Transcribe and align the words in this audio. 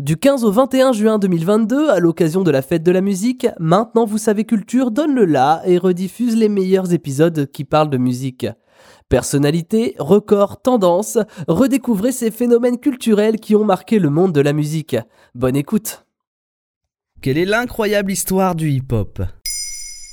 Du 0.00 0.16
15 0.16 0.44
au 0.44 0.50
21 0.50 0.94
juin 0.94 1.18
2022, 1.18 1.90
à 1.90 1.98
l'occasion 2.00 2.42
de 2.42 2.50
la 2.50 2.62
fête 2.62 2.82
de 2.82 2.90
la 2.90 3.02
musique, 3.02 3.46
Maintenant 3.58 4.06
Vous 4.06 4.16
savez 4.16 4.46
Culture 4.46 4.90
donne 4.90 5.14
le 5.14 5.26
la 5.26 5.60
et 5.66 5.76
rediffuse 5.76 6.36
les 6.36 6.48
meilleurs 6.48 6.94
épisodes 6.94 7.50
qui 7.52 7.64
parlent 7.64 7.90
de 7.90 7.98
musique. 7.98 8.46
Personnalité, 9.10 9.96
records, 9.98 10.62
tendances, 10.62 11.18
redécouvrez 11.48 12.12
ces 12.12 12.30
phénomènes 12.30 12.78
culturels 12.78 13.36
qui 13.36 13.54
ont 13.54 13.64
marqué 13.66 13.98
le 13.98 14.08
monde 14.08 14.32
de 14.32 14.40
la 14.40 14.54
musique. 14.54 14.96
Bonne 15.34 15.54
écoute 15.54 16.06
Quelle 17.20 17.36
est 17.36 17.44
l'incroyable 17.44 18.10
histoire 18.10 18.54
du 18.54 18.70
hip-hop? 18.70 19.20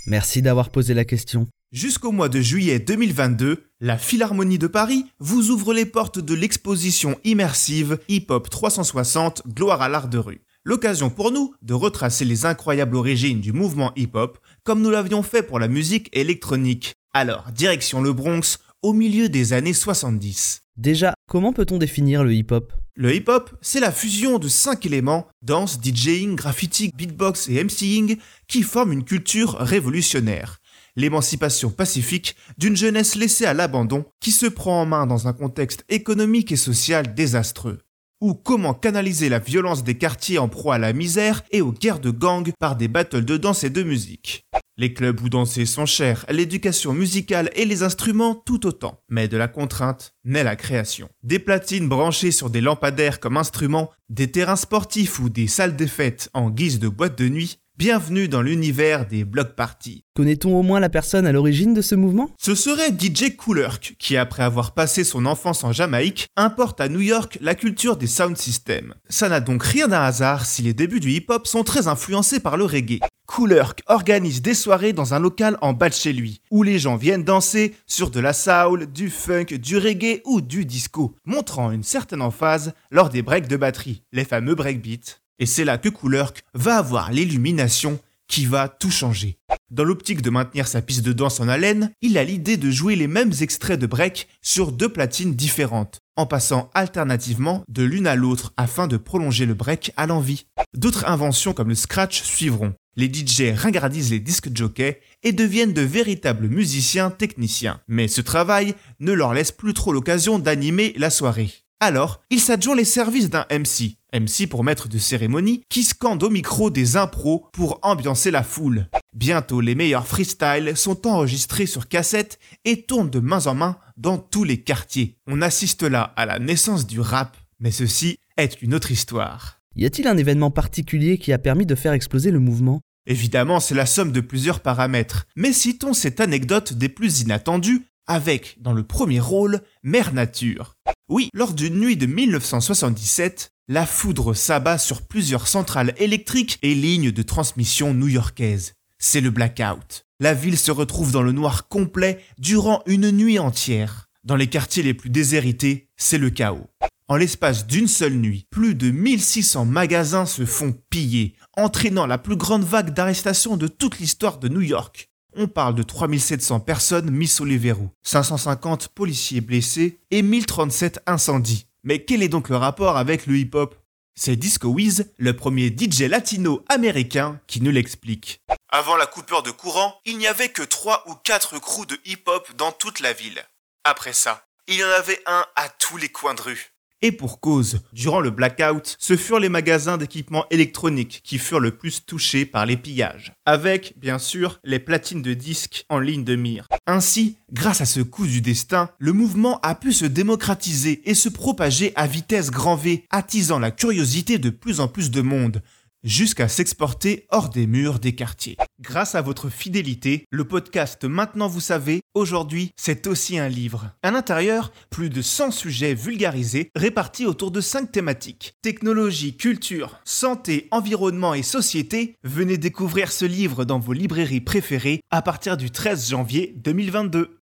Merci 0.06 0.42
d'avoir 0.42 0.70
posé 0.70 0.96
la 0.96 1.06
question. 1.06 1.48
Jusqu'au 1.72 2.12
mois 2.12 2.28
de 2.28 2.42
juillet 2.42 2.80
2022, 2.80 3.67
la 3.80 3.98
Philharmonie 3.98 4.58
de 4.58 4.68
Paris 4.68 5.06
vous 5.20 5.52
ouvre 5.52 5.74
les 5.74 5.86
portes 5.86 6.20
de 6.20 6.34
l'exposition 6.34 7.20
immersive 7.24 8.00
Hip 8.08 8.26
Hop 8.30 8.50
360 8.50 9.44
Gloire 9.48 9.84
à 9.84 9.90
l'art 9.90 10.08
de 10.08 10.18
rue. 10.18 10.42
L'occasion 10.64 11.10
pour 11.10 11.32
nous 11.32 11.54
de 11.62 11.76
retracer 11.76 12.26
les 12.26 12.46
incroyables 12.46 12.96
origines 12.96 13.40
du 13.40 13.54
mouvement 13.54 13.92
hip-hop 13.96 14.40
comme 14.64 14.82
nous 14.82 14.90
l'avions 14.90 15.22
fait 15.22 15.44
pour 15.44 15.60
la 15.60 15.68
musique 15.68 16.10
électronique. 16.12 16.94
Alors, 17.14 17.52
direction 17.54 18.02
le 18.02 18.14
Bronx 18.14 18.58
au 18.82 18.94
milieu 18.94 19.30
des 19.30 19.54
années 19.54 19.74
70. 19.74 20.64
Déjà, 20.76 21.14
comment 21.28 21.54
peut-on 21.54 21.78
définir 21.78 22.24
le 22.24 22.34
hip-hop 22.34 22.74
Le 22.96 23.16
hip-hop, 23.16 23.52
c'est 23.62 23.80
la 23.80 23.92
fusion 23.92 24.40
de 24.40 24.48
cinq 24.48 24.86
éléments, 24.88 25.28
danse, 25.44 25.80
DJing, 25.80 26.36
graffiti, 26.36 26.92
beatbox 26.96 27.48
et 27.50 27.64
MCing, 27.64 28.18
qui 28.48 28.64
forment 28.64 28.92
une 28.92 29.04
culture 29.04 29.54
révolutionnaire 29.54 30.58
l'émancipation 30.98 31.70
pacifique 31.70 32.36
d'une 32.58 32.76
jeunesse 32.76 33.16
laissée 33.16 33.46
à 33.46 33.54
l'abandon 33.54 34.04
qui 34.20 34.32
se 34.32 34.48
prend 34.48 34.82
en 34.82 34.86
main 34.86 35.08
dans 35.08 35.30
un 35.30 35.34
contexte 35.34 35.86
économique 35.88 36.52
et 36.52 36.58
social 36.58 37.14
désastreux. 37.14 37.78
Ou 38.20 38.34
comment 38.34 38.74
canaliser 38.74 39.30
la 39.30 39.38
violence 39.38 39.84
des 39.84 39.96
quartiers 39.96 40.40
en 40.40 40.50
proie 40.50 40.76
à 40.76 40.80
la 40.80 40.92
misère 40.92 41.44
et 41.52 41.62
aux 41.62 41.72
guerres 41.72 42.00
de 42.00 42.10
gangs 42.10 42.52
par 42.60 42.76
des 42.76 42.88
battles 42.88 43.24
de 43.24 43.38
danse 43.38 43.64
et 43.64 43.70
de 43.70 43.84
musique. 43.84 44.48
Les 44.80 44.94
clubs 44.94 45.22
où 45.22 45.30
danser 45.30 45.68
sont 45.68 45.86
chers, 45.86 46.26
l'éducation 46.30 46.94
musicale 46.94 47.52
et 47.56 47.66
les 47.66 47.84
instruments 47.84 48.36
tout 48.36 48.66
autant. 48.66 49.02
Mais 49.10 49.28
de 49.28 49.38
la 49.38 49.48
contrainte 49.48 50.16
naît 50.24 50.44
la 50.44 50.56
création. 50.56 51.10
Des 51.24 51.40
platines 51.40 51.90
branchées 51.90 52.32
sur 52.32 52.50
des 52.50 52.62
lampadaires 52.62 53.20
comme 53.20 53.38
instruments, 53.38 53.92
des 54.10 54.32
terrains 54.32 54.56
sportifs 54.56 55.20
ou 55.20 55.30
des 55.30 55.48
salles 55.48 55.76
des 55.76 55.88
fêtes 55.88 56.30
en 56.34 56.50
guise 56.50 56.80
de 56.80 56.90
boîte 56.90 57.18
de 57.18 57.30
nuit, 57.30 57.60
Bienvenue 57.78 58.28
dans 58.28 58.42
l'univers 58.42 59.06
des 59.06 59.24
block 59.24 59.54
parties. 59.54 60.04
Connaît-on 60.16 60.58
au 60.58 60.64
moins 60.64 60.80
la 60.80 60.90
personne 60.90 61.28
à 61.28 61.32
l'origine 61.32 61.76
de 61.76 61.84
ce 61.84 61.94
mouvement? 61.94 62.32
Ce 62.40 62.56
serait 62.56 62.90
DJ 62.90 63.36
Coolerk, 63.38 63.94
qui 64.00 64.18
après 64.18 64.42
avoir 64.42 64.74
passé 64.74 65.04
son 65.04 65.28
enfance 65.28 65.64
en 65.64 65.72
Jamaïque, 65.74 66.26
importe 66.36 66.82
à 66.82 66.90
New 66.90 67.02
York 67.02 67.38
la 67.40 67.54
culture 67.54 67.96
des 67.96 68.08
sound 68.08 68.36
systems. 68.36 68.96
Ça 69.10 69.30
n'a 69.30 69.42
donc 69.42 69.62
rien 69.62 69.88
d'un 69.88 70.02
hasard 70.02 70.48
si 70.48 70.64
les 70.64 70.74
débuts 70.74 71.00
du 71.00 71.12
hip-hop 71.12 71.46
sont 71.46 71.64
très 71.64 71.88
influencés 71.88 72.40
par 72.40 72.58
le 72.58 72.64
reggae. 72.64 73.00
Coolerk 73.28 73.84
organise 73.86 74.42
des 74.42 74.56
soirées 74.56 74.94
dans 74.94 75.14
un 75.14 75.20
local 75.20 75.60
en 75.62 75.74
bas 75.74 75.90
de 75.90 75.94
chez 75.94 76.14
lui, 76.14 76.42
où 76.50 76.64
les 76.64 76.80
gens 76.80 76.96
viennent 76.96 77.24
danser 77.24 77.76
sur 77.86 78.10
de 78.10 78.20
la 78.20 78.34
soul, 78.34 78.92
du 78.92 79.12
funk, 79.12 79.56
du 79.62 79.78
reggae 79.78 80.24
ou 80.26 80.42
du 80.42 80.66
disco, 80.66 81.14
montrant 81.26 81.70
une 81.70 81.84
certaine 81.84 82.24
emphase 82.24 82.74
lors 82.90 83.12
des 83.12 83.22
breaks 83.22 83.48
de 83.48 83.56
batterie, 83.56 84.02
les 84.14 84.26
fameux 84.26 84.56
breakbeats. 84.56 85.20
Et 85.40 85.46
c'est 85.46 85.66
là 85.66 85.78
que 85.78 85.90
Coolerk 85.90 86.44
va 86.54 86.78
avoir 86.78 87.12
l'illumination 87.12 88.00
qui 88.28 88.46
va 88.46 88.68
tout 88.68 88.92
changer. 88.92 89.38
Dans 89.70 89.84
l'optique 89.84 90.22
de 90.22 90.30
maintenir 90.30 90.68
sa 90.68 90.82
piste 90.82 91.04
de 91.04 91.14
danse 91.14 91.40
en 91.40 91.48
haleine, 91.48 91.92
il 92.02 92.18
a 92.18 92.24
l'idée 92.24 92.58
de 92.58 92.72
jouer 92.72 92.96
les 92.96 93.08
mêmes 93.08 93.34
extraits 93.42 93.80
de 93.80 93.88
break 93.88 94.28
sur 94.42 94.72
deux 94.72 94.90
platines 94.90 95.36
différentes, 95.36 96.02
en 96.16 96.26
passant 96.26 96.70
alternativement 96.74 97.64
de 97.68 97.84
l'une 97.84 98.08
à 98.08 98.16
l'autre 98.16 98.54
afin 98.58 98.88
de 98.88 98.98
prolonger 98.98 99.46
le 99.46 99.54
break 99.54 99.92
à 99.98 100.08
l'envie. 100.08 100.46
D'autres 100.74 101.06
inventions 101.06 101.54
comme 101.54 101.70
le 101.70 101.76
scratch 101.76 102.22
suivront. 102.24 102.74
Les 102.96 103.14
DJ 103.14 103.54
ringardisent 103.56 104.12
les 104.12 104.20
disques 104.20 104.56
jockeys 104.56 105.00
et 105.24 105.32
deviennent 105.32 105.74
de 105.74 105.82
véritables 105.82 106.48
musiciens 106.48 107.12
techniciens. 107.12 107.80
Mais 107.88 108.08
ce 108.08 108.22
travail 108.22 108.74
ne 109.00 109.14
leur 109.14 109.34
laisse 109.34 109.52
plus 109.52 109.74
trop 109.74 109.94
l'occasion 109.94 110.40
d'animer 110.40 110.94
la 110.98 111.10
soirée. 111.10 111.52
Alors, 111.80 112.22
il 112.32 112.40
s'adjoint 112.40 112.76
les 112.76 112.86
services 112.86 113.30
d'un 113.30 113.46
MC, 113.52 113.98
MC 114.12 114.48
pour 114.50 114.64
maître 114.64 114.88
de 114.88 114.98
cérémonie, 114.98 115.62
qui 115.70 115.84
scande 115.84 116.24
au 116.24 116.32
micro 116.32 116.72
des 116.72 116.98
impros 116.98 117.46
pour 117.54 117.80
ambiancer 117.84 118.32
la 118.32 118.42
foule. 118.42 118.88
Bientôt, 119.14 119.62
les 119.62 119.76
meilleurs 119.76 120.08
freestyles 120.08 120.76
sont 120.76 121.06
enregistrés 121.06 121.68
sur 121.68 121.88
cassette 121.88 122.40
et 122.66 122.82
tournent 122.82 123.12
de 123.12 123.20
main 123.20 123.46
en 123.46 123.54
main 123.54 123.78
dans 123.96 124.18
tous 124.18 124.44
les 124.44 124.62
quartiers. 124.62 125.18
On 125.28 125.44
assiste 125.44 125.84
là 125.84 126.14
à 126.16 126.26
la 126.26 126.40
naissance 126.40 126.88
du 126.88 127.00
rap, 127.00 127.38
mais 127.60 127.72
ceci 127.72 128.18
est 128.38 128.64
une 128.64 128.74
autre 128.74 128.92
histoire. 128.92 129.60
Y 129.76 129.86
a-t-il 129.86 130.08
un 130.08 130.18
événement 130.18 130.50
particulier 130.50 131.20
qui 131.20 131.32
a 131.32 131.38
permis 131.38 131.68
de 131.68 131.76
faire 131.76 131.94
exploser 131.94 132.32
le 132.32 132.40
mouvement? 132.40 132.82
Évidemment, 133.06 133.60
c'est 133.60 133.76
la 133.76 133.86
somme 133.86 134.12
de 134.12 134.22
plusieurs 134.22 134.62
paramètres, 134.62 135.28
mais 135.36 135.54
citons 135.54 135.94
cette 135.94 136.22
anecdote 136.22 136.74
des 136.74 136.90
plus 136.90 137.22
inattendues 137.22 137.86
avec, 138.08 138.58
dans 138.62 138.74
le 138.74 138.84
premier 138.84 139.20
rôle, 139.20 139.62
Mère 139.84 140.12
Nature. 140.12 140.76
Oui, 141.10 141.30
lors 141.34 141.54
d'une 141.54 141.80
nuit 141.80 141.96
de 141.96 142.06
1977, 142.06 143.52
la 143.70 143.86
foudre 143.86 144.34
s'abat 144.34 144.78
sur 144.78 145.04
plusieurs 145.04 145.48
centrales 145.48 145.94
électriques 146.00 146.60
et 146.64 146.76
lignes 146.76 147.12
de 147.12 147.22
transmission 147.22 147.94
new-yorkaises. 147.94 148.74
C'est 149.00 149.22
le 149.22 149.30
blackout. 149.30 150.04
La 150.20 150.34
ville 150.34 150.58
se 150.58 150.72
retrouve 150.72 151.14
dans 151.14 151.22
le 151.22 151.32
noir 151.32 151.70
complet 151.70 152.20
durant 152.40 152.84
une 152.88 153.12
nuit 153.12 153.40
entière. 153.40 154.10
Dans 154.26 154.36
les 154.36 154.48
quartiers 154.48 154.84
les 154.84 154.94
plus 154.94 155.10
déshérités, 155.10 155.88
c'est 155.96 156.18
le 156.18 156.30
chaos. 156.30 156.68
En 157.08 157.16
l'espace 157.16 157.68
d'une 157.68 157.88
seule 157.88 158.16
nuit, 158.16 158.46
plus 158.50 158.76
de 158.76 158.92
1600 158.92 159.64
magasins 159.64 160.26
se 160.26 160.46
font 160.46 160.76
piller, 160.90 161.36
entraînant 161.56 162.06
la 162.06 162.18
plus 162.18 162.36
grande 162.36 162.66
vague 162.66 162.94
d'arrestations 162.94 163.56
de 163.56 163.70
toute 163.70 164.00
l'histoire 164.00 164.40
de 164.40 164.50
New 164.50 164.60
York 164.60 165.10
on 165.38 165.48
parle 165.48 165.76
de 165.76 165.84
3700 165.84 166.60
personnes 166.62 167.12
mises 167.12 167.34
sous 167.34 167.46
les 167.46 167.58
verrous, 167.58 167.92
550 168.04 168.90
policiers 168.90 169.42
blessés 169.42 170.00
et 170.12 170.22
1037 170.22 171.00
incendies. 171.06 171.68
Mais 171.84 172.04
quel 172.04 172.24
est 172.24 172.30
donc 172.30 172.50
le 172.50 172.58
rapport 172.58 172.98
avec 172.98 173.28
le 173.28 173.38
hip-hop? 173.38 173.76
C'est 174.16 174.36
Disco 174.36 174.70
Wiz, 174.70 175.14
le 175.18 175.36
premier 175.36 175.68
DJ 175.68 176.02
latino-américain, 176.02 177.40
qui 177.46 177.62
nous 177.62 177.70
l'explique. 177.70 178.42
Avant 178.70 178.98
la 178.98 179.06
coupure 179.06 179.44
de 179.44 179.52
courant, 179.52 180.02
il 180.06 180.18
n'y 180.18 180.26
avait 180.26 180.50
que 180.50 180.64
3 180.64 181.04
ou 181.08 181.14
4 181.14 181.60
crews 181.60 181.86
de 181.86 182.00
hip-hop 182.04 182.50
dans 182.58 182.72
toute 182.72 183.00
la 183.00 183.14
ville. 183.14 183.44
Après 183.84 184.14
ça, 184.14 184.44
il 184.68 184.76
y 184.76 184.84
en 184.84 184.90
avait 184.90 185.22
un 185.28 185.46
à 185.56 185.70
tous 185.70 185.98
les 185.98 186.10
coins 186.10 186.34
de 186.34 186.42
rue. 186.42 186.72
Et 187.04 187.12
pour 187.12 187.40
cause, 187.40 187.82
durant 187.94 188.22
le 188.22 188.32
blackout, 188.32 188.96
ce 188.98 189.16
furent 189.16 189.40
les 189.40 189.50
magasins 189.50 189.98
d'équipements 189.98 190.46
électroniques 190.50 191.22
qui 191.24 191.38
furent 191.38 191.60
le 191.60 191.78
plus 191.78 192.04
touchés 192.04 192.44
par 192.44 192.66
les 192.66 192.76
pillages, 192.76 193.34
avec, 193.46 193.94
bien 193.98 194.18
sûr, 194.18 194.60
les 194.64 194.80
platines 194.80 195.22
de 195.22 195.36
disques 195.36 195.86
en 195.90 196.00
ligne 196.00 196.24
de 196.24 196.36
mire. 196.36 196.68
Ainsi, 196.88 197.38
grâce 197.52 197.82
à 197.82 197.86
ce 197.86 198.00
coup 198.00 198.26
du 198.26 198.42
destin, 198.42 198.90
le 198.98 199.14
mouvement 199.14 199.60
a 199.62 199.76
pu 199.76 199.94
se 199.94 200.06
démocratiser 200.06 201.08
et 201.08 201.14
se 201.14 201.30
propager 201.30 201.94
à 201.96 202.08
vitesse 202.08 202.50
grand 202.50 202.76
V, 202.76 203.06
attisant 203.12 203.60
la 203.60 203.70
curiosité 203.70 204.40
de 204.40 204.50
plus 204.50 204.80
en 204.80 204.88
plus 204.88 205.12
de 205.12 205.22
monde, 205.22 205.62
jusqu'à 206.04 206.48
s'exporter 206.48 207.26
hors 207.30 207.50
des 207.50 207.68
murs 207.68 208.00
des 208.00 208.16
quartiers. 208.16 208.58
Grâce 208.80 209.16
à 209.16 209.22
votre 209.22 209.50
fidélité, 209.50 210.26
le 210.32 210.46
podcast 210.46 211.04
Maintenant 211.06 211.48
vous 211.48 211.60
savez, 211.60 212.02
aujourd'hui, 212.14 212.72
c'est 212.76 213.08
aussi 213.08 213.38
un 213.38 213.50
livre. 213.50 213.92
À 214.04 214.12
l'intérieur, 214.12 214.72
plus 214.90 215.10
de 215.10 215.22
100 215.22 215.52
sujets 215.52 215.94
vulgarisés 215.94 216.70
répartis 216.76 217.26
autour 217.26 217.52
de 217.52 217.62
5 217.62 217.92
thématiques. 217.92 218.54
Technologie, 218.62 219.36
culture, 219.36 220.00
santé, 220.06 220.68
environnement 220.72 221.34
et 221.34 221.44
société. 221.44 222.16
Venez 222.24 222.58
découvrir 222.58 223.12
ce 223.12 223.26
livre 223.26 223.66
dans 223.66 223.80
vos 223.80 223.94
librairies 223.94 224.42
préférées 224.42 225.02
à 225.12 225.22
partir 225.22 225.58
du 225.58 225.72
13 225.72 226.10
janvier 226.10 226.54
2022. 226.58 227.40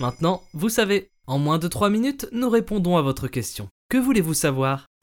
Maintenant, 0.00 0.42
vous 0.52 0.68
savez. 0.68 1.10
En 1.26 1.38
moins 1.38 1.58
de 1.58 1.66
3 1.66 1.90
minutes, 1.90 2.28
nous 2.30 2.48
répondons 2.48 2.96
à 2.96 3.02
votre 3.02 3.26
question. 3.26 3.68
Que 3.88 3.96
voulez-vous 3.98 4.34
savoir? 4.34 4.86